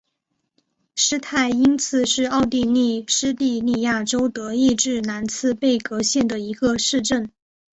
[0.95, 7.31] 施泰因茨是奥地利施蒂利亚州德意志兰茨贝格县的一个市镇。